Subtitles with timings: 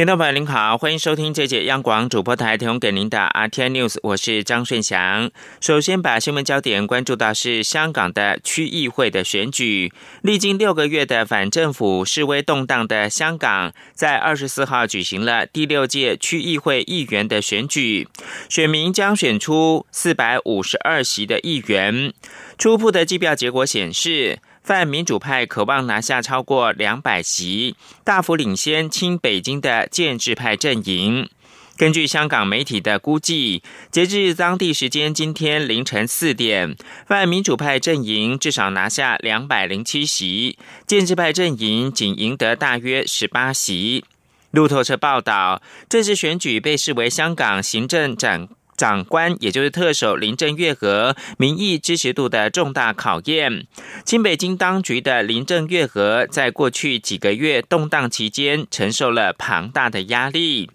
[0.00, 5.30] 听众朋友您好，欢迎收听这节央广主播台提供给您的 RTI News，我是张顺祥。
[5.60, 18.08] 首先把新闻焦点关注到是香港的区议会的选举，历经六个月的反政府示威动荡的香港，在二十四号举行了第六届区议会议员的选举，
[18.48, 22.14] 选民将选出四百五十二席的议员。
[22.56, 24.38] 初步的计票结果显示。
[24.70, 27.74] 泛民主派渴望拿下超过两百席，
[28.04, 31.28] 大幅领先亲北京的建制派阵营。
[31.76, 40.56] 根据香港媒体的估计，截至当地时间今天凌晨四点，泛民主派阵营至少拿下两百零七席，
[40.86, 44.04] 建制派阵营仅赢得大约十八席。
[44.52, 48.48] 路透社报道，这次选举被视为香港行政长。
[48.80, 53.66] 长官，也就是特首林郑月娥民意支持度的重大考验。
[54.06, 60.70] 清北京当局的林郑月娥在过去几个月动荡期间，承受了庞大的压力。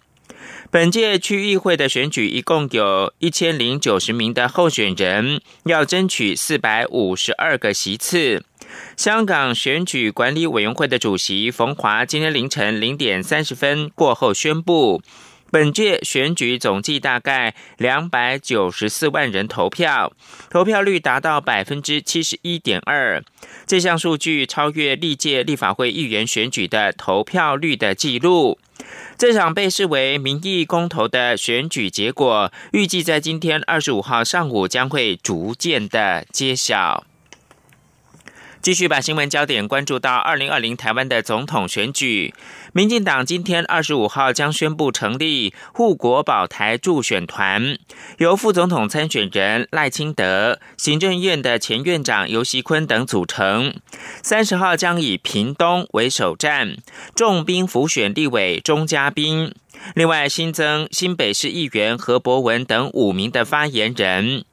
[0.69, 8.43] 本届区议会的选举一共有一千零九十名的候选人，要争取四百五十二个席次。
[8.95, 15.01] 香港选举管理委员会的主席冯华今天凌晨零点三十分过后宣布。
[15.51, 20.11] 本届选举总计大概两百九十四万人投票，
[20.49, 23.23] 投票率达到百分之七十一点二。
[23.65, 28.59] 这项数据超越历届立法会议员选举的投票率的记录。
[29.17, 37.05] 这场被视为民意公投的选举结果，预计在今天二十五号上午将会逐渐的揭晓。
[38.65, 42.33] 继续把新闻焦点关注到二零二零台湾的总统选举，
[42.73, 47.77] 民进党今天二十五号将宣布成立护国保台助选团，
[48.17, 53.75] 由副总统参选人赖清德、行政院的前院长尤锡坤等组成。
[54.23, 56.77] 三十号将以屏东为首站，
[57.15, 59.53] 重兵辅选立委钟嘉宾，
[59.93, 64.43] 另外新增新北市议员何博文等五名的发言人。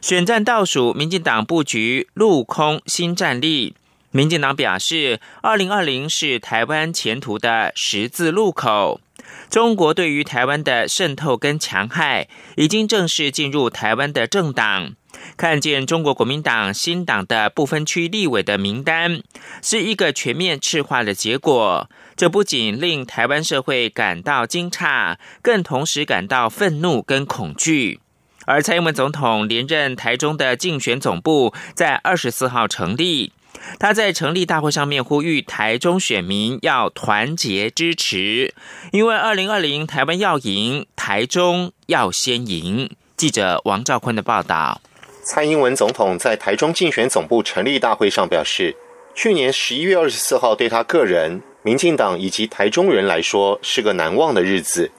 [0.00, 3.74] 选战倒数，民进党布局陆空新战力。
[4.12, 9.00] 民进党表示，二零二零是台湾前途的十字路口。
[9.50, 14.94] 中国对于台湾的渗透跟强害，已经正式进入台湾的政党。
[15.36, 19.22] 看见中国国民党新党的不分区立委的名单，
[19.62, 21.90] 是一个全面赤化的结果。
[22.16, 28.00] 这不仅令台湾社会感到惊诧，更同时感到愤怒跟恐惧。
[28.50, 33.32] 而蔡英文总统连任台中的竞选总部在二十四号成立，
[33.78, 38.52] 他在成立大会上面呼吁台中选民要团结支持，
[38.90, 42.90] 因为二零二零台湾要赢，台中要先赢。
[43.16, 44.80] 记者王兆坤的报道。
[45.22, 48.74] 蔡英文总统在台中竞选总部成立大会上表示，
[49.14, 54.90] 去年十一月二十四号对他个人、民进党以及台中人来说是个难忘的日子。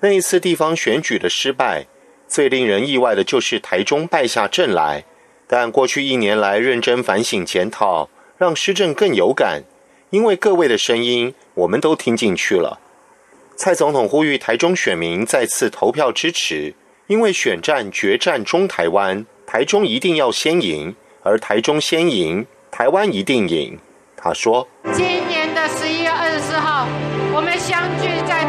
[0.00, 1.86] 那一次地方选举的失败。
[2.28, 5.04] 最令人意外的就是台中败下阵来，
[5.46, 9.62] 但过去一年来认真反省检讨，让施政更有感。
[10.10, 12.80] 因为各位的声音，我们都听进去了。
[13.56, 16.74] 蔡总统呼吁台中选民再次投票支持，
[17.06, 23.78] 因为选战决战中台湾，台中一定要先赢，而台中先赢，台湾一定赢。
[24.16, 26.88] 他说：“今年的十一月二十四号，
[27.34, 28.44] 我们相聚在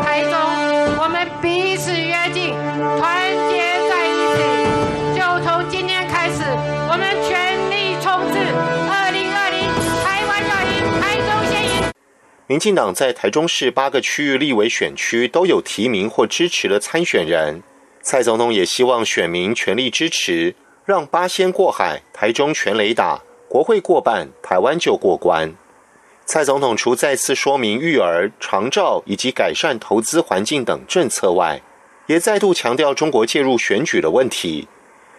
[12.49, 17.61] 民进党在台中市八个区域立委选区都有提名或支持的参选人。
[18.01, 20.55] 蔡总统也希望选民全力支持，
[20.85, 25.53] 让八仙过海，台中全雷打，国会过半，台湾就过关。
[26.25, 31.61] 蔡总统除再次说明育儿、长照以及改善投资环境等政策外，
[32.05, 34.69] 也再度强调中国介入选举的问题。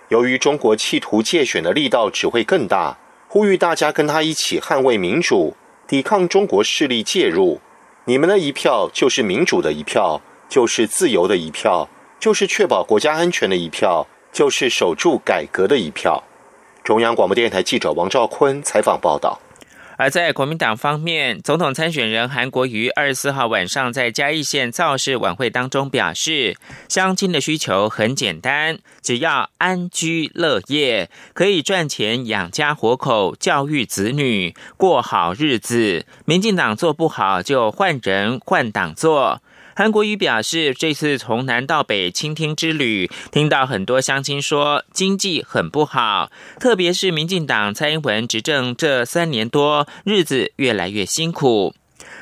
[0.08, 2.96] 由于中国企图借选的力道只会更大，
[3.28, 5.54] 呼吁大家跟他一起捍卫民主，
[5.88, 7.62] 抵抗中国势力介入。
[8.04, 11.88] 你们的一票就是民主的一票，就是自由的一票，
[12.20, 16.22] 就是确保国家安全的一票，就是守住改革的一票。
[16.84, 19.40] 中央广播电台记者王兆坤采访报道。
[19.98, 26.56] 而在国民党方面，总统参选人韩国瑜二十四号晚上在嘉义县造势晚会当中表示，
[26.88, 36.06] 相亲的需求很简单，只要安居乐业，可以赚钱养家活口、教育子女、过好日子。
[36.24, 39.42] 民进党做不好就换人换党做。
[39.78, 51.76] 韩国瑜表示，这次从南到北倾听之旅，听到很多乡亲说经济很不好，特别是民进党蔡英文执政这三年多，日子越来越辛苦。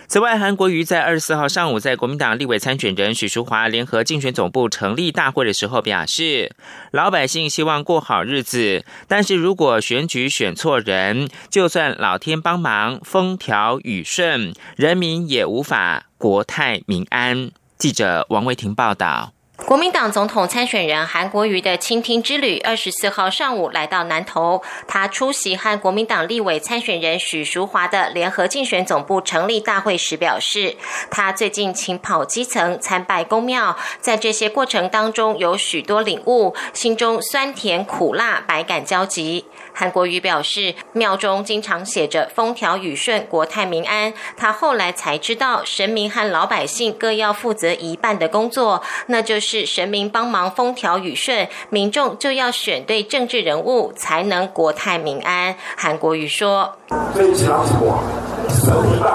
[0.08, 6.54] 此外，韩国瑜在二十四号上午在国民党立委参选人许淑华联合竞选总部成立大会的时候表示，
[6.92, 17.50] 老百姓希望过好日子，但是如果选举选错人，就算老天帮忙，风调雨顺，人民也无法国泰民安。
[17.76, 19.35] 记者王维婷报道。
[19.64, 24.62] 国民党总统参选人韩国瑜的倾听之旅，二十四号上午来到南投。
[24.86, 30.76] 他出席和国民党立委参选人许淑华的联合竞选总部成立大会时表示，
[31.10, 39.46] 他最近勤跑基层，参拜公庙，在这些过程当中有许多领悟，心中酸甜苦辣百感交集。
[39.78, 44.14] 韩国瑜表示，庙中经常写着“风调雨顺，国泰民安”。
[44.34, 55.54] 他后来才知道，神明和老百姓各要负责一半的工作，那就是神明帮忙风调雨顺，民众就要选对政治人物，才能国泰民安。
[55.76, 56.72] 韩国瑜说
[57.12, 58.02] ：“所以讲什么？
[58.48, 59.12] 神一半，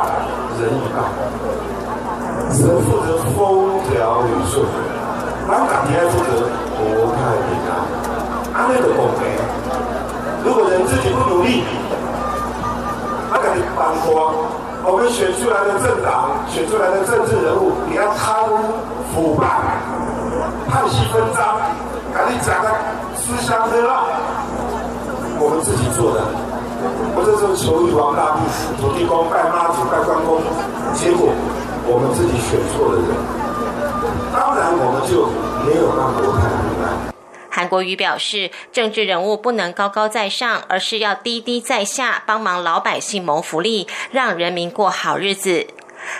[0.61, 1.09] 人一半，
[2.53, 4.63] 神负责风调雨顺，
[5.47, 6.47] 咱家己要负责
[6.77, 7.17] 国泰
[7.49, 7.73] 民安，
[8.53, 9.09] 安尼就公
[10.87, 11.63] 平。”如果人自己不努力，
[13.31, 14.33] 他肯定帮光。
[14.83, 18.57] 我们选出来的政党、选出来的政治人物，你要贪污
[19.13, 19.45] 腐败、
[20.67, 21.61] 派系分赃，
[22.13, 22.67] 赶紧讲个
[23.13, 24.09] 吃香喝辣。
[25.37, 26.21] 我们自己做的，
[27.13, 28.41] 我这时候求玉皇大帝、
[28.81, 30.41] 土地公、拜妈祖、拜关公，
[30.97, 31.29] 结果
[31.85, 33.09] 我们自己选错了人，
[34.33, 35.29] 当然我们就
[35.65, 36.70] 没有让国泰民安。
[37.51, 45.67] 韩国瑜表示，政治人物不能高高在上，而是要低低在下，帮忙老百姓谋福利，让人民过好日子。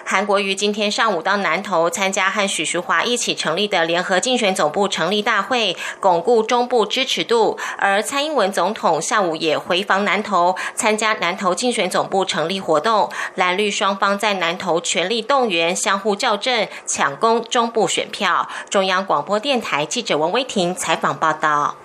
[0.05, 7.57] 韩国瑜今天上午到南投参加和许淑华一起成立的联合竞选总部成立大会，巩固中部支持度。
[7.77, 13.09] 而蔡英文总统下午也回访南投，参加南投竞选总部成立活动。
[13.35, 18.47] 蓝绿双方在南投全力动员，相互校正，抢攻中部选票。
[18.69, 21.75] 中央广播电台记者王威婷采访报道。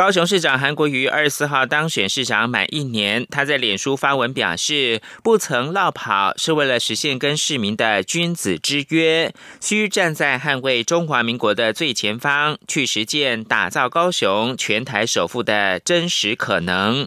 [0.00, 17.06] 高雄市长韩国瑜二十四号当选市长满一年，他在脸书发文表示，不曾落跑，是为了实现跟市民的君子之约，需站在捍卫中华民国的最前方，去实践打造高雄全台首富的真实可能。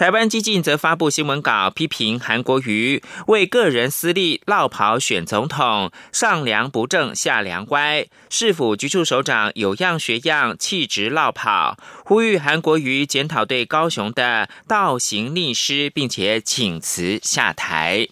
[0.00, 18.08] 台湾激进则发布新闻稿，批评韩国瑜为个人私利落跑选总统，上梁不正下梁歪，市府局处首长有样学样，气质落跑，呼吁韩国瑜检讨对高雄的倒行逆施，并且请辞下台。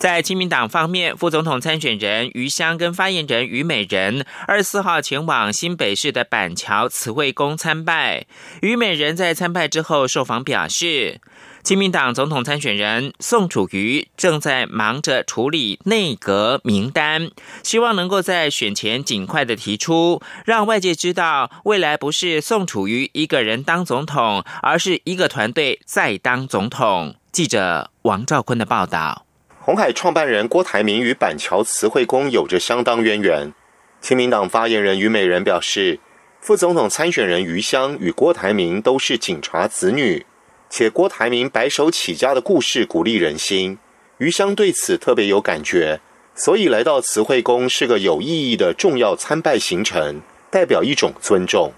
[0.00, 8.24] 在亲民党方面，副总统参选人余香跟发言人余美人二十四号前往新北市的板桥慈惠宫参拜。
[8.62, 11.20] 虞美人在参拜之后受访表示，
[11.62, 17.30] 亲民党总统参选人宋楚瑜正在忙着处理内阁名单，
[17.62, 27.16] 希望能够在选前尽快的提出，让外界知道未来不是宋楚瑜一个人当总统，而是一个团队在当总统。
[27.30, 29.26] 记者王兆坤的报道。
[29.62, 33.52] 红海创办人郭台铭与板桥慈惠宫有着相当渊源。
[34.00, 35.98] 亲民党发言人虞美人表示，
[36.40, 40.24] 副总统参选人余香与郭台铭都是警察子女，
[40.70, 43.76] 且郭台铭白手起家的故事鼓励人心，
[44.16, 46.00] 余香对此特别有感觉，
[46.34, 51.70] 所以来到慈惠宫是个有意义的重要参拜行程，代表一种尊重。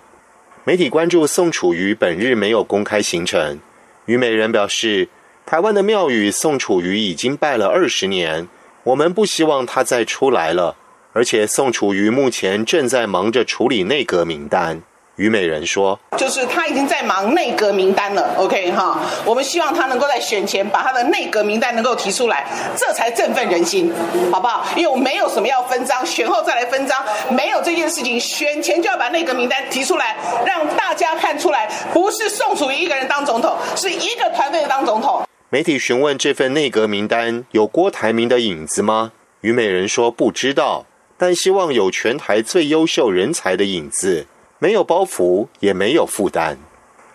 [0.62, 3.58] 媒体关注宋楚瑜本日没有公开行程，
[4.06, 5.08] 虞美人表示。
[5.44, 8.48] 台湾的庙宇宋楚瑜已经拜了二十年，
[8.84, 10.76] 我们不希望他再出来了。
[11.12, 14.80] 而且宋楚瑜目前正在忙着处理内阁名单。
[15.16, 18.34] 虞美人说：“就是他已经在忙内阁名单了。
[18.38, 22.46] OK 哈，我们希望他能够在选前把他的内阁名单能够提出来，
[22.78, 23.92] 这才振奋人心，
[24.32, 24.66] 好不好？
[24.74, 35.22] 因为我没有什么要分赃，选后再来分赃，没有这件事情，选前就要把内阁名单提出来，让大家看出来，不是宋楚瑜一个人当总统，是一个团队当总统。”
[35.52, 39.12] 媒体询问这份内阁名单有郭台铭的影子吗？
[39.42, 40.86] 虞美人说不知道，
[41.18, 44.26] 但希望有全台最优秀人才的影子，
[44.58, 46.56] 没有包袱，也没有负担。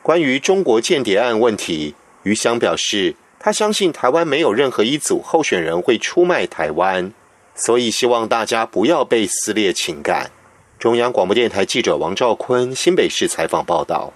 [0.04, 7.12] 关于中国间谍案问题，余香表示，他相信台湾没有任何一组候选人会出卖台湾，
[7.56, 10.30] 所以希望大家不要被撕裂情感。
[10.78, 14.14] 中央广播电台记者王兆坤新北市采访报道。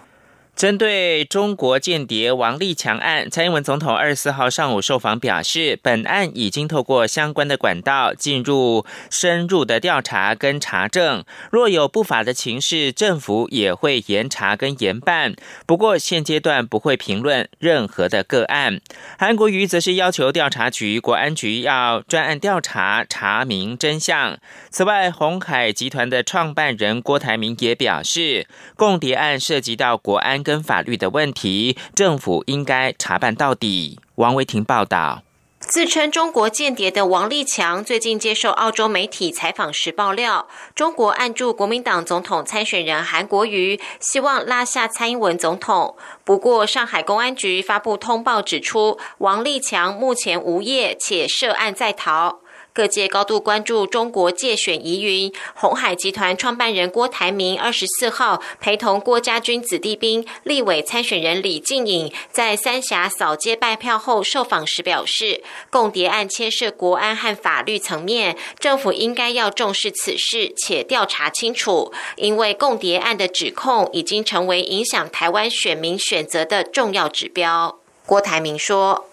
[0.61, 15.33] 针对中国间谍王立强案，蔡英文总统二十四号上午受访表示，本案已经透过相关的管道进入深入的调查跟查证，若有不法的情势，政府也会严查跟严办。
[15.65, 18.79] 不过现阶段不会评论任何的个案。
[19.17, 24.37] 韩国瑜则是要求调查局、国安局要专案调查，查明真相。
[24.69, 33.97] 此外，红海集团的创办人郭台铭也表示，共谍案涉及到国安跟法律的问题，政府应该查办到底。
[34.15, 35.23] 王维婷报道。
[35.61, 45.95] 自称中国间谍的王立强最近接受澳洲媒体采访时爆料，中国按住国民党总统参选人韩国瑜，希望拉下蔡英文总统。
[46.25, 52.39] 不过，上海公安局发布通报指出，王立强目前无业，且涉案在逃。
[52.73, 77.79] 各界高度关注中国借选疑云，红海集团创办人郭台铭二十四号陪同郭家军子弟兵、立委参选人李静颖在三峡扫街拜票后受访时表示，共谍案牵涉国安和法律层面，政府应该要重视此事且调查清楚，因为共谍案的指控已经成为影响台湾选民选择的重要指标。
[78.05, 79.10] 郭台铭说。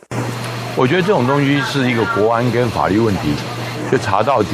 [0.78, 3.34] 我觉得这种东西是一个国安跟法律问题，
[3.90, 4.50] 就查到底，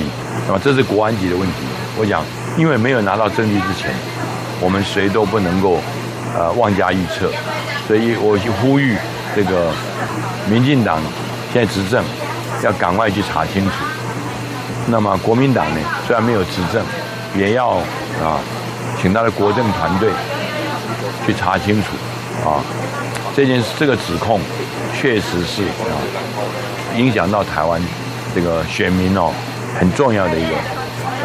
[0.47, 1.55] 那么这是国安级的问题。
[1.99, 2.25] 我讲，
[2.57, 3.95] 因为没有拿到证据之前，
[4.59, 5.79] 我们谁都不能够
[6.35, 7.31] 呃妄加预测，
[7.87, 8.97] 所以我去呼吁
[9.37, 9.71] 这个
[10.49, 10.99] 民进党
[11.53, 12.03] 现在执政，
[12.63, 13.73] 要赶快去查清楚。
[14.87, 16.83] 那么国民党呢，虽然没有执政，
[17.37, 17.69] 也要
[18.25, 18.41] 啊
[18.99, 20.09] 请他的国政团队
[21.27, 22.65] 去查清楚啊
[23.37, 24.41] 这件事这个指控。
[25.05, 27.79] 确实是啊，影响到台湾
[28.35, 29.31] 这个选民哦，
[29.79, 30.57] 很重要的一个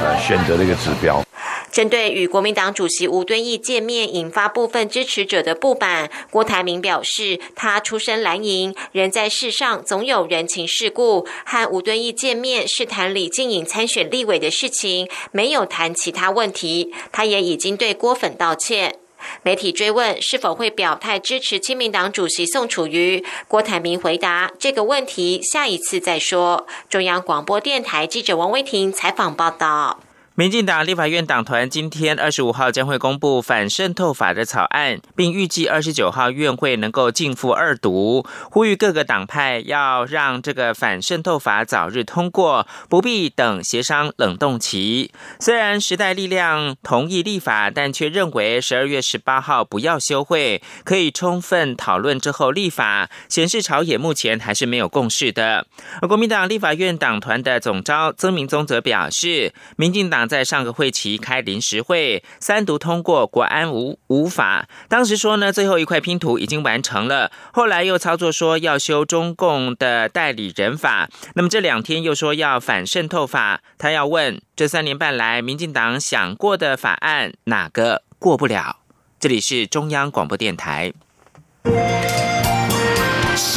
[0.04, 1.24] 呃选择的一个指标。
[1.72, 16.94] 针对与国民党主席吴敦义见面引发部分支持者的不满，郭台铭表示，他出身蓝营，人在世上总有人情世故，和吴敦义见面是谈李静颖参选立委的事情，没有谈其他问题。
[17.14, 18.96] 他也已经对郭粉道歉。
[19.44, 26.68] 媒体追问是否会表态支持亲民党主席宋楚瑜，郭台铭回答这个问题下一次再说。
[26.90, 30.00] 中央广播电台记者王威婷采访报道。
[30.40, 45.12] 民进党立法院党团今天二十五号将会公布反渗透法的草案，并预计二十九号院会能够进赴二读，呼吁各个党派要让这个反渗透法早日通过，不必等协商冷冻期。
[45.42, 55.66] 虽然时代力量同意立法，但却认为十二月十八号不要休会，可以充分讨论之后立法，显示朝野目前还是没有共识的。
[56.02, 60.29] 而国民党立法院党团的总召曾明宗则表示，民进党。
[60.30, 64.70] 在上个会期开临时会，三读通过国安无无法。
[64.88, 67.32] 当时说呢，最后一块拼图已经完成了。
[67.52, 71.10] 后来又操作说要修中共的代理人法。
[71.34, 73.62] 那么这两天又说要反渗透法。
[73.78, 78.78] 他要问，这三年半来，民进党想过的法案哪个过不了？
[79.20, 80.94] 这里是中央广播电台。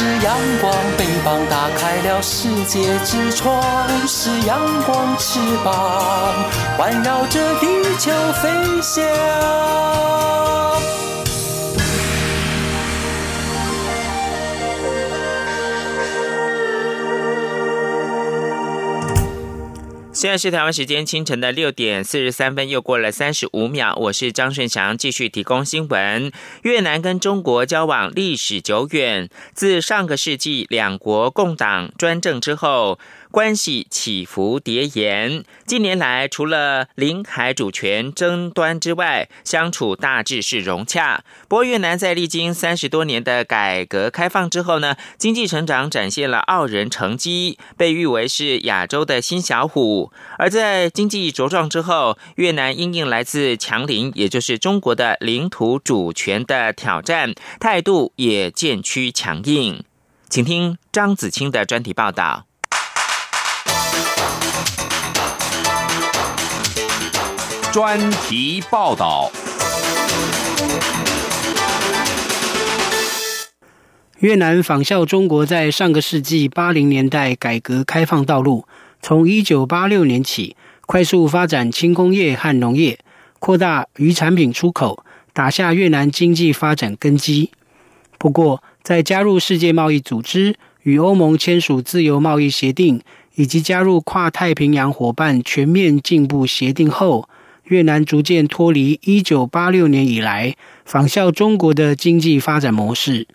[0.03, 3.63] 是阳光，翅膀打开了世界之窗；
[4.05, 6.33] 是阳光，翅膀
[6.77, 7.67] 环绕着地
[7.97, 9.01] 球飞翔。
[20.23, 23.93] 现在是台湾时间清晨的六点四十三分，又过了三十五秒。
[23.97, 26.31] 我是张顺祥，继续提供新闻。
[26.61, 32.97] 越南跟中国交往历史久远，自上个世纪两国共党专政之后。
[33.33, 41.23] 关系起伏迭延，近年来除了领海主权争端之外，相处大致是融洽。
[41.47, 50.11] 不过，越南在历经三十多年的改革开放之后呢，经济成长展现了傲人成绩，被誉为是亚洲的新小虎。
[50.37, 59.83] 而在经济茁壮之后，越南因应来自强邻，也就是中国的领土主权的挑战，态度也渐趋强硬。
[60.29, 62.45] 请听张子清的专题报道。
[67.73, 69.31] 专题报道：
[74.19, 78.67] 越南仿效中国在上个世纪八零年代改革开放道路，
[79.01, 82.99] 从一九八六年起快速发展轻工业和农业，
[83.39, 85.03] 扩大渔产品出口，
[85.33, 87.49] 打下越南经济发展根基。
[88.19, 93.01] 不过，在加入世界贸易组织、与欧盟签署自由贸易协定
[93.33, 97.27] 以及加入跨太平洋伙伴全面进步协定后，
[97.65, 100.55] 越南逐渐脱离1986年以来
[100.85, 103.27] 仿效中国的经济发展模式，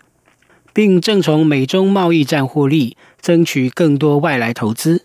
[0.73, 5.03] 并正从美中贸易战获利，争取更多外来投资。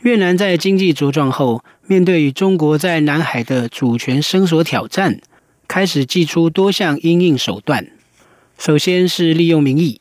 [0.00, 5.20] 越南在经济茁壮后，面对中国在南海的主权伸索挑战，
[5.66, 7.90] 开始祭出多项因应手段。
[8.56, 10.00] 首先是利用民意。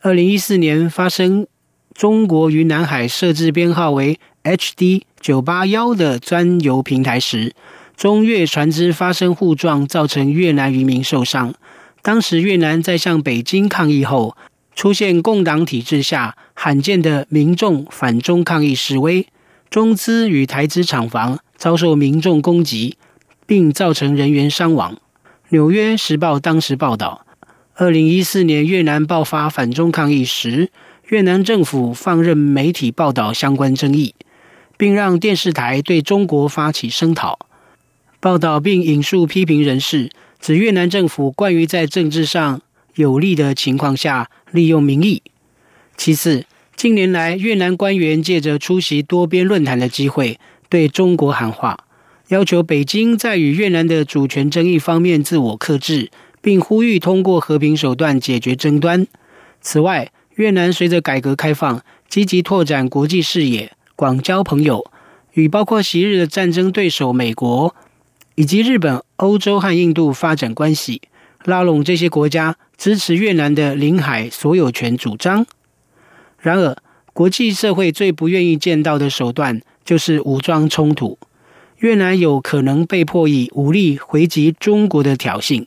[0.00, 1.46] 二零一四年发生
[1.92, 7.54] 中国于南海设置编号为 HD 九八幺的专油平台时，
[7.98, 11.52] 中越船只发生互撞，造成越南渔民受伤。
[12.00, 14.36] 当时越南在向北京抗议后，
[14.76, 19.26] 出现共党体制下罕见的民众反中抗议示威，
[19.68, 22.96] 中资与台资厂房遭受民众攻击，
[23.44, 24.94] 并造成人员伤亡。
[25.48, 27.26] 《纽约时报》当时报道。
[27.74, 30.70] 二零一四年越南爆发反中抗议时，
[31.08, 34.14] 越南政府放任媒体报道相关争议，
[34.76, 37.40] 并让电视台对中国发起声讨
[38.20, 40.10] 报道，并引述批评人士
[40.40, 42.60] 指越南政府惯于在政治上
[42.94, 45.22] 有利的情况下利用民意。
[45.96, 46.44] 其次，
[46.76, 51.84] 近年来越南官员借着出席多边论坛的机会，对中国喊话，
[52.28, 56.10] 要求北京在与越南的主权争议方面自我克制。
[56.40, 59.06] 并呼吁通过和平手段解决争端。
[59.60, 64.88] 此外，越南随着改革开放，积极拓展国际视野，广交朋友，
[65.32, 67.74] 与包括昔日的战争对手美国
[68.38, 71.02] 以及日本、欧洲和印度发展关系，
[71.44, 75.44] 拉拢这些国家支持越南的领海所有权主张。
[76.40, 76.76] 然而，
[77.12, 81.18] 国际社会最不愿意见到的手段就是武装冲突。
[81.78, 85.66] 越南有可能被迫以武力回击中国的挑衅。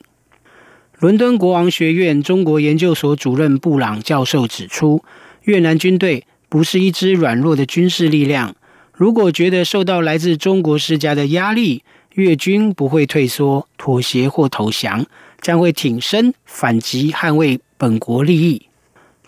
[0.98, 5.04] 伦敦国王学院中国研究所主任布朗教授指出，
[5.42, 8.56] 越南军队不是一支软弱的军事力量。
[8.94, 15.06] 如果觉得受到来自中国施加的压力，越军不会退缩、妥协或投降，
[15.40, 18.66] 将会挺身反击，捍卫本国利益。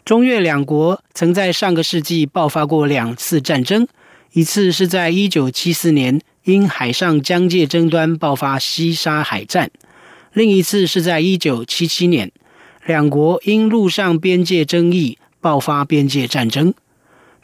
[0.04, 3.88] 中越两国曾在上个世纪爆发过两次战争，
[4.32, 9.70] 一次是在一九七四年因海上疆界争端爆发西沙海战。
[10.34, 12.30] 另一次是在一九七七年，
[12.84, 16.74] 两国因陆上边界争议爆发边界战争。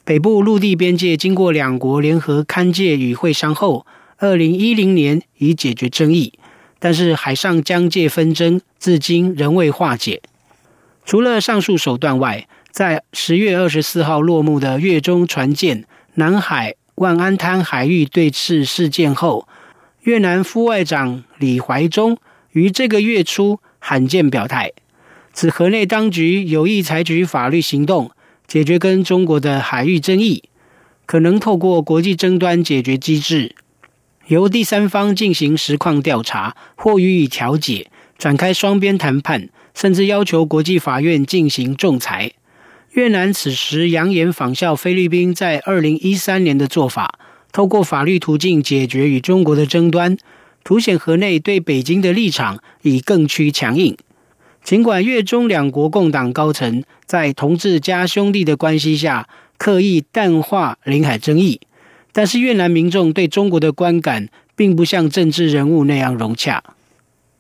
[0.05, 3.87] 北部陆地边界经过两国联合勘界与会商后，
[4.23, 6.35] 二零一零年已解决争议，
[6.79, 10.21] 但是海上疆界纷争至今仍未化解。
[11.07, 19.49] 除了上述手段外，在十月二十四号落幕的越中船舰南海万安滩海域对峙事件后，
[20.03, 22.19] 越南副外长李怀忠。
[22.53, 24.71] 于这个月初罕见表态，
[25.33, 28.11] 指河内当局有意采取法律行动
[28.47, 30.43] 解决跟中国的海域争议，
[31.07, 33.55] 可能透过国际争端解决机制，
[34.31, 42.31] 由第三方进行实况调查或予以调解，展开双边谈判，甚至要求国际法院进行仲裁。
[42.93, 47.19] 越南此时扬言仿效菲律宾在二零一三年的做法，
[47.51, 50.17] 透过法律途径解决与中国的争端。
[50.63, 53.97] 凸显河内对北京的立场已更趋强硬。
[54.63, 61.61] 尽管越中两国共党高层在同志加兄弟的关系下刻意淡化领海争议，
[62.13, 66.63] 但是越南民众对中国的观感并不像政治人物那样融洽。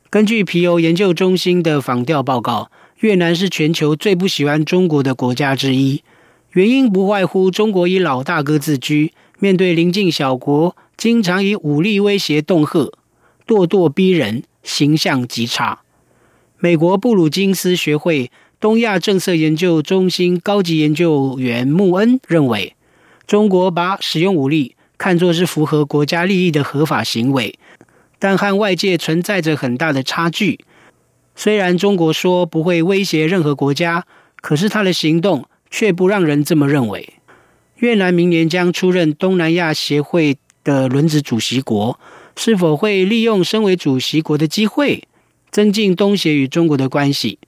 [0.09, 6.03] 根据皮尤研究中心的访调报告，越南是全球最不喜欢中国的国家之一，
[6.53, 12.93] 原因不外乎中国以老大哥自居，面对邻近小国，经常以武力威胁恫吓。
[13.47, 15.81] 咄咄逼人，形象极差。
[16.59, 18.31] 美国布鲁金斯学会
[18.61, 22.77] 东亚政策研究中心高级研究员穆恩认为，
[23.31, 27.57] 中国把使用武力看作是符合国家利益的合法行为，
[28.19, 30.59] 但和外界存在着很大的差距。
[31.37, 34.05] 虽然中国说不会威胁任何国家，
[34.41, 37.09] 可是他的行动却不让人这么认为。
[37.77, 42.01] 越南明年将出任东南亚协会的轮值主席国。
[42.35, 45.05] 是否会利用身为主席国的机会，
[45.53, 47.39] 增进东协与中国的关系，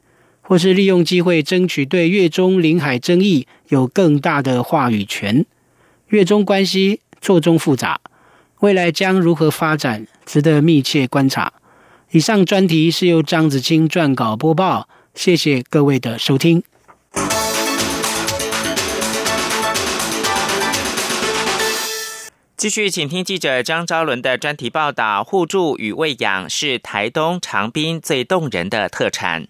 [0.43, 5.45] 或是利用机会争取对越中领海争议有更大的话语权？
[6.13, 7.99] 越中关系错综复杂，
[8.61, 11.51] 未来将如何发展，值得密切观察。
[12.11, 16.63] 以上专题是由张子清撰稿播报，谢谢各位的收听。
[22.59, 25.25] 继续，请听记者张昭伦的专题报道。
[25.25, 29.49] 互助与喂养是台东长滨最动人的特产。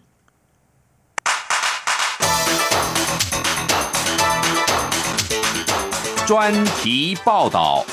[6.33, 7.85] 专题报道。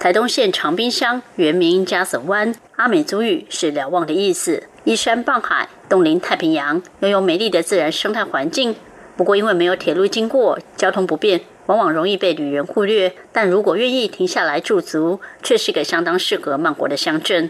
[0.00, 4.64] 台东县长滨乡原名加瑟湾，阿美族语是瞭望的意思。
[4.82, 8.74] 依山傍海，东临太平洋，拥有美丽的自然生态环境。
[9.16, 13.14] 不过因为没有铁路经过，交通不便，往往容易被旅人忽略。
[13.30, 17.48] 但如果愿意停下来驻足，却是个相当适合慢活的乡镇。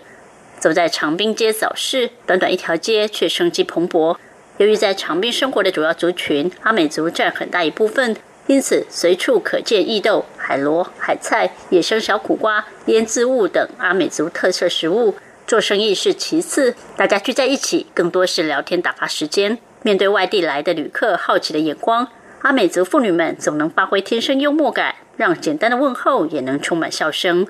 [0.59, 4.19] 走在长滨街早市，短短一条街却生机蓬勃。
[4.59, 8.17] 由于在长滨生活的主要族群阿美族占很大一部分。
[8.49, 15.15] 因此，随处可见异豆、海螺、海菜、野生小苦瓜、腌渍物等阿美族特色食物。
[15.47, 19.59] 做生意是其次，大家聚在一起，更多是聊天打发时间。
[19.83, 22.09] 面对外地来的旅客好奇的眼光，
[22.41, 27.47] 阿美族妇女们总能发挥天生幽默感，让简单的问候也能充满笑声。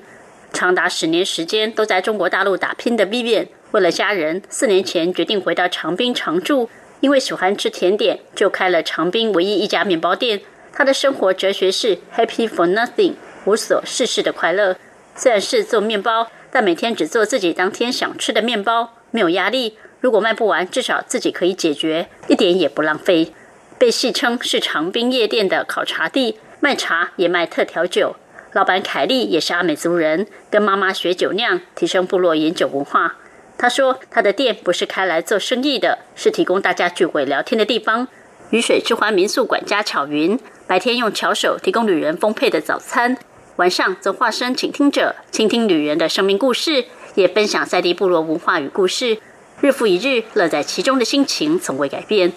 [0.51, 6.69] 长达十年时间都在中国大陆打拼的 Vivian，为了家人，四年前决定回到长滨常住。
[7.03, 10.39] 因为喜欢吃甜点，就开了长滨唯一一家面包店。
[10.71, 14.77] 他的生活哲学是 “happy for nothing”，无所事事的快乐。
[15.13, 19.77] 虽然是做面包，但每天只做自己当天想吃的面包，没有压力。
[19.99, 23.33] 如果卖不完，至少自己可以解决，一点也不浪费。
[23.77, 28.15] 被戏称是长滨夜店的烤茶地，卖茶也卖特调酒。
[28.53, 33.17] 老板凯利也是阿美族人，跟妈妈学酒酿，提升部落饮酒文化。
[33.63, 38.09] 他说，他的店不是开来做生意的，是提供大家聚会聊天的地方。
[38.49, 40.37] 雨水之欢民宿管家巧云。
[40.67, 43.17] 白天用巧手提供旅人丰沛的早餐，
[43.55, 46.83] 晚上则化身倾听者，倾听旅人的生命故事，
[47.15, 49.19] 也分享在地部落文化与故事。
[49.61, 52.33] 日复一日，乐在其中的心情从未改变。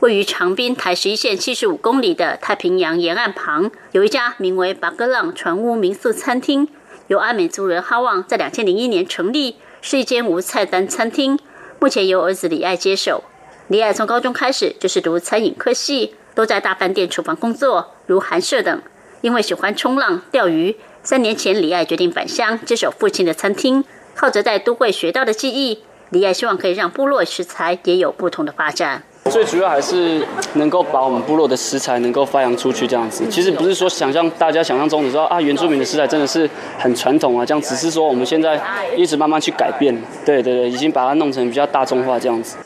[0.00, 6.66] 位于长滨台十一线七十五公里的太平洋沿岸旁，有一家名为“巴格浪船屋民宿餐厅”，
[7.06, 11.38] 由阿美族人哈旺在两千零一年成立，是一间无菜单餐厅。
[11.78, 13.24] 目前由儿子李爱接手。
[13.68, 16.14] 李爱从高中开始就是读餐饮科系。
[16.36, 18.82] 都在大饭店厨房工作，如韩舍等。
[19.22, 23.82] 因为喜欢冲浪、钓鱼，三年前李爱决定返乡接手父亲的餐厅。
[24.14, 29.04] 靠着在都会学到的技艺，李爱希望可以让部落食材也有不同的发展。
[29.30, 33.24] 最主要还是能够把我们部落的食材能够发扬出去，这样子。
[33.28, 37.60] 其实不是说想象大家想象中的说啊，原住民的食材真的是很传统啊，这样。
[37.60, 38.60] 只是说我们现在
[38.96, 42.56] 一直慢慢去改变，对对对，已经把它弄成比较大众化这样子。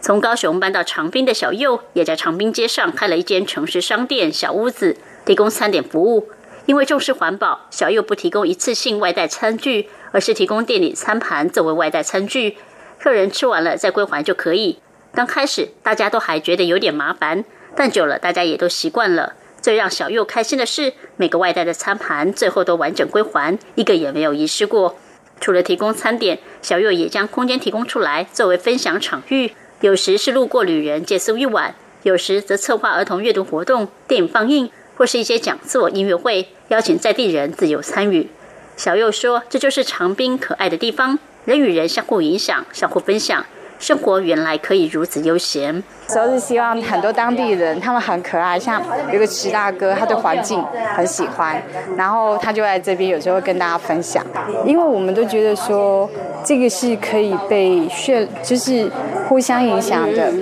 [0.00, 6.28] 从高雄搬到长滨的小佑，也在长滨街上开了一间城市商店小屋子，提供餐点服务。
[6.66, 12.56] 因为重视环保，小佑不提供一次性外带餐具，而是提供店里餐盘作为外带餐具，
[12.98, 14.78] 客人吃完了再归还就可以。
[15.16, 17.42] 刚开始大家都还觉得有点麻烦，
[17.74, 19.32] 但久了大家也都习惯了。
[19.62, 24.98] 最让小佑开心的是，每个外带的餐盘最后都完整归还，一个也没有遗失过。
[25.40, 29.52] 除了提供餐点，小佑也将空间提供出来作为分享场域。
[29.80, 38.28] 有时是路过旅人借宿一晚，有时则策划儿童阅读活动、电影放映，或是一些讲座、音乐会，邀请在地人自由参与。
[38.76, 43.46] 小佑说：“这就是长滨可爱的地方，人与人相互影响、相互分享。”
[43.78, 45.82] 生活原来可以如此悠闲。
[46.08, 48.80] 主要是希望很多当地人，他们很可爱，像
[49.12, 51.60] 有个池大哥，他对环境很喜欢，
[51.96, 54.24] 然后他就在这边有时候跟大家分享。
[54.64, 56.08] 因为我们都觉得说，
[56.44, 58.88] 这个是可以被炫，就是
[59.28, 60.32] 互相影响的，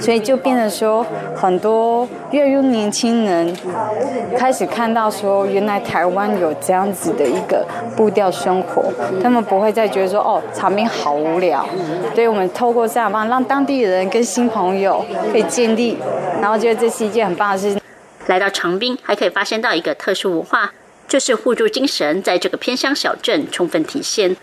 [0.00, 3.52] 所以就变得说，很多越越年轻人
[4.38, 8.84] 开始看到说，原来台湾有这样子的一个步调生活，
[9.20, 11.66] 他们不会再觉得说，哦，场面好无聊，
[12.14, 12.48] 所以我们。
[12.54, 15.98] 透过这样方让当地人跟新朋友可以建立，
[16.40, 17.80] 然后觉得这是一件很棒的事情。
[18.26, 20.72] 来到长滨，还可以发现到一个特殊文化，
[21.08, 24.36] 就是互助精神在这个偏乡小镇充分体现。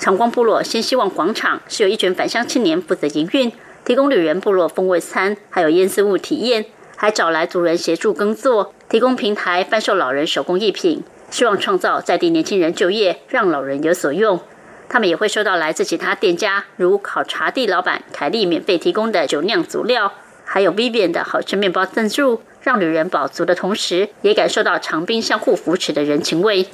[0.00, 3.52] 长光部落新希望广场是由一群返乡青年负责营运，
[3.84, 6.64] 提供旅人部落风味餐，还有腌丝物体验，
[6.96, 14.40] 还找来族人协助耕作，提供平台贩售老人手工艺品，希望创造在地年轻人就业，让老人有所用。
[14.88, 20.12] 他们也会收到来自其他店家，如烤茶地老板凯利免费提供的酒酿足料，
[20.44, 26.66] 还有 Vivian 的好吃面包赞助，让旅人饱足的同时，也感受到长滨相互扶持的人情味。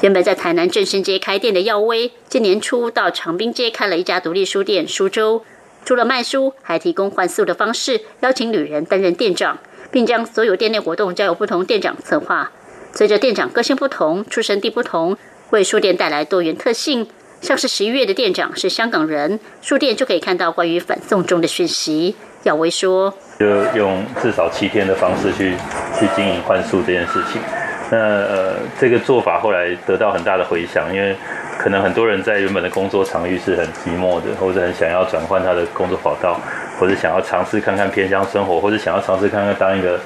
[0.00, 5.42] 原本在台南正生街开店的耀威，今年初到长滨街开了一家独立书店书州，
[5.84, 9.58] 除了卖书，还提供换宿的方式，邀请旅人担任店长，
[9.90, 12.52] 并将所有店内活动交由不同店长策划。
[12.92, 15.16] 随着店长个性不同、出生地不同，
[15.50, 17.08] 为书店带来多元特性。
[17.40, 22.14] 像是十一月的店长是香港人，书店就可以看到关于反送中的讯息。
[22.42, 25.54] 耀威说：“就用至少七天的方式去
[25.98, 27.40] 去经营换宿这件事情。
[27.90, 31.14] 那呃，这个做法后来得到很大的回响，因为
[31.58, 36.40] 可能很多人在原本的工作场域是很寂寞的，或者很想要转换他的工作跑道，
[36.78, 39.98] 或者想要尝试看看偏乡生活，或者想要尝试看看当一个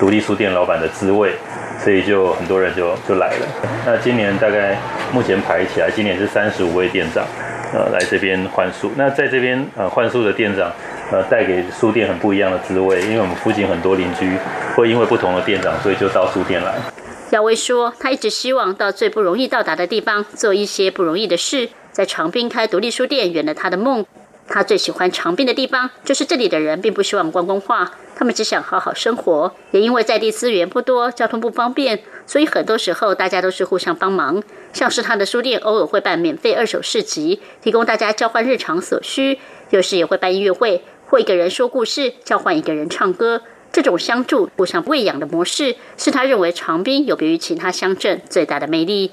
[0.00, 1.34] 独立书店老板的滋味。
[1.82, 3.46] 所以就很多人就就来了。
[3.86, 4.76] 那今年大概
[5.12, 7.24] 目前排起来，今年是三十五位店长，
[7.72, 8.90] 呃，来这边换书。
[8.96, 10.70] 那在这边呃换书的店长，
[11.12, 14.36] 呃，带给书店很不一样的滋味，因为我们附近很多邻居
[14.74, 16.74] 会因为不同的店长，所以就到书店来。
[17.30, 24.04] 姚威说，他一直希望到最不容易到达的地方做一些不容易的事，在长滨开独立书店圆了他的梦。
[24.50, 29.54] 他最喜欢长滨的地方，就是这里的人并不希望观光化，他们只想好好生活。
[29.70, 34.42] 也因为在地资源不多，交通不方便，所以很多时候大家都是互相帮忙。
[34.72, 39.38] 像是他的书店偶尔会办免费二手市集，提供大家交换日常所需；
[39.70, 43.42] 有时也会办音乐会，或一个人说故事，交换一个人唱歌。
[43.70, 49.12] 这种相助、互相喂养的模式，是他认为长滨有别于其他乡镇最大的魅力。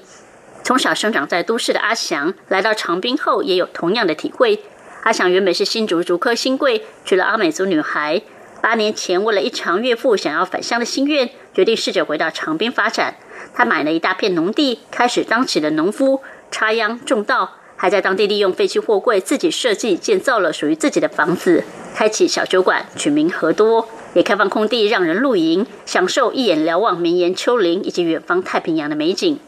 [0.64, 4.58] 从小生长在都市的阿祥，来到长滨后也有同样的体会。
[5.04, 8.22] 阿祥原本是新竹竹科新贵，娶了阿美族女孩。
[8.60, 13.14] 八年前，为了一场岳父想要返乡的心愿，决定试着回到长滨发展。
[13.54, 21.64] 他买了一大片农地，开始当起了农夫，插秧种稻，还在当地利用废弃货柜自己设计建造了属于自己的房子，
[21.94, 29.38] 开启小酒馆，取名和多，也开放空地让人露营，享受一眼瞭望绵延丘陵以及远方太平洋的美景。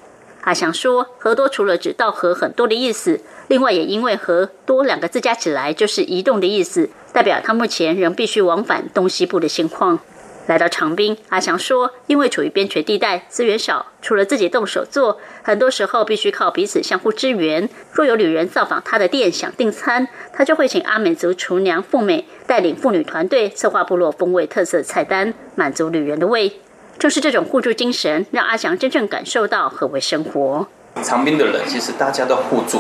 [0.43, 3.21] 阿祥说，和多除了指稻禾很多的意思。
[3.49, 9.99] 另外，也因为“和多”两个字加起来就是移动的意思，代表他目前仍必须往返东西部的情况。
[10.47, 17.69] 来到长滨，阿祥说，因为处于边陲地带，资源少，除了自己动手做，很多时候必须靠彼此相互支援。
[17.93, 26.61] 若有旅人造访他的店想订餐，他就会请阿美族厨娘凤美带领妇女团队策划部落风味特色菜单，满足旅人的胃。
[26.99, 30.67] 正是这种互助精神，让阿祥真正感受到何为生活。
[31.03, 32.79] 长滨的人其实大家都互助，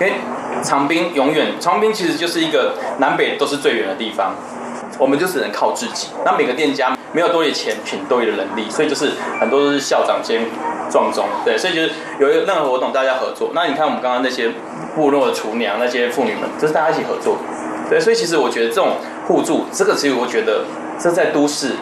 [0.00, 0.14] 因为
[0.62, 4.34] 长滨永远，长滨其实就是一个南北都是最远的地方，
[4.98, 6.08] 我们就只能靠自己。
[6.24, 10.42] 那每个店家没有多余的钱，品多余的能力，所以就是很多都是校长兼
[10.90, 13.50] 壮中，对，所以就是有一个任何活动大家合作。
[13.54, 14.50] 那你看我们刚刚那些
[14.94, 17.38] 部落的厨娘，那些妇女们，就是大家一起合作，
[17.88, 20.64] 对，所以其实我觉得这种互助，这个其实我觉得
[20.98, 21.72] 这在都市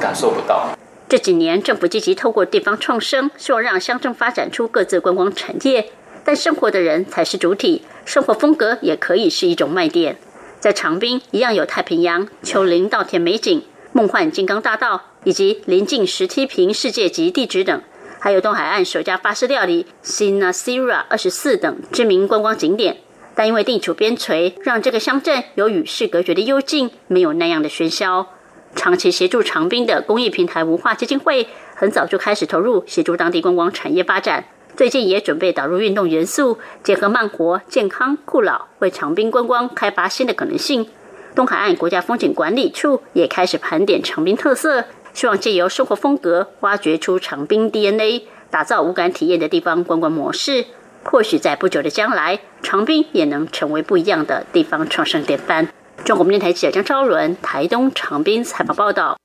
[0.00, 0.68] 感受不到。
[1.08, 5.90] 这几年，政府积极透过地方创生，希望让乡镇发展出各自观光产业。
[6.24, 10.18] 但生活的人才是主体，生活风格也可以是一种卖点。
[10.60, 17.82] 在长滨，一样有太平洋、丘陵、稻田美景、梦幻金刚大道，以及临近石梯坪世界级地址等，
[18.20, 22.98] 还有东海岸首家法式料理 Sinasira 二十四等知名观光景点。
[23.34, 28.28] 但因为地处边陲，让这个乡镇有与世隔绝的幽静，没有那样的喧嚣。
[28.76, 34.44] 长期协助长滨的公益平台文化基金会，很早就开始投入协助当地观光产业发展。
[34.74, 40.86] 最近也准备导入运动元素，结合慢活、健康、酷老，为长滨观光开发新的可能性。
[41.34, 50.64] 东海岸国家风景管理处也开始盘点长滨特色，希望借由生活风格挖掘出长滨 DNA，打造无感体验的地方观光模式。
[51.04, 55.68] 或许在不久的将来，长滨也能成为不一样的地方创生典范。
[56.04, 59.16] 中国电台记者张昭伦台东长滨采访报道。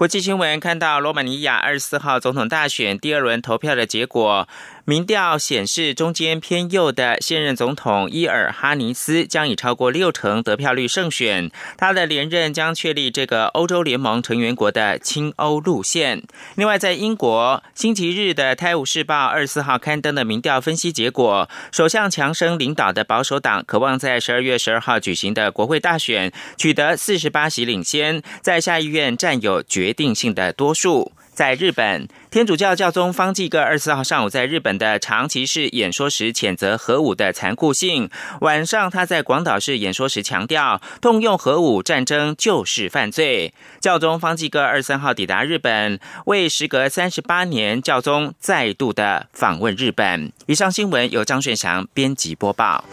[0.00, 4.48] 国际新闻看到罗马尼亚二十四号总统大选第二轮投票的结果。
[4.86, 11.50] 民调显示，中间偏右的现任总统伊尔哈尼斯将以超过六成得票率胜选。
[11.76, 16.22] 他的连任将确立这个欧洲联盟成员国的亲欧路线。
[16.56, 31.10] 另外，在英国星期日的《泰晤士报》二十四号刊登的民调分析结果，首相强生领导的保守党渴望在十二月十二号举行的国会大选取得四十八席领先，在下议院占有绝决定性的多数。
[31.32, 38.10] 在日本，天主教教宗方济各二十四号上午在日本的长崎市演说时，谴责核武的残酷性。
[38.42, 43.52] 晚上，他在广岛市演说时强调，动用核武战争就是犯罪。
[43.80, 50.30] 教宗方济各二十三号抵达日本，为时隔三十八年教宗再度的访问日本。
[50.46, 52.84] 以上新闻由张炫祥编辑播报。